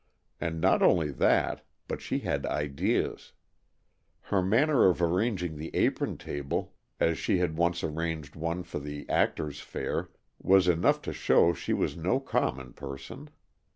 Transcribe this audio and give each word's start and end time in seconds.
And 0.39 0.59
not 0.59 0.81
only 0.81 1.11
that, 1.11 1.63
but 1.87 2.01
she 2.01 2.17
had 2.21 2.47
ideas. 2.47 3.33
Her 4.21 4.41
manner 4.41 4.87
of 4.89 4.99
arranging 4.99 5.57
the 5.59 5.69
apron 5.75 6.17
table, 6.17 6.73
as 6.99 7.19
she 7.19 7.37
had 7.37 7.55
once 7.55 7.83
arranged 7.83 8.35
one 8.35 8.63
for 8.63 8.79
the 8.79 9.07
Actors' 9.07 9.59
Fair, 9.61 10.09
was 10.41 10.67
enough 10.67 11.03
to 11.03 11.13
show 11.13 11.53
she 11.53 11.73
was 11.73 11.95
no 11.95 12.19
common 12.19 12.73
person. 12.73 13.29